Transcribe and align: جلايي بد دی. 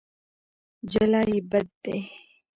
جلايي 0.91 1.37
بد 1.51 1.63
دی. 1.83 1.97